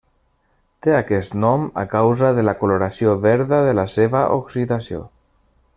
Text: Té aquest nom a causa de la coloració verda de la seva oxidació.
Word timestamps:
Té 0.85 0.93
aquest 0.99 1.35
nom 1.43 1.67
a 1.81 1.83
causa 1.91 2.31
de 2.39 2.47
la 2.47 2.57
coloració 2.63 3.13
verda 3.27 3.61
de 3.69 3.77
la 3.81 3.87
seva 3.97 4.23
oxidació. 4.39 5.07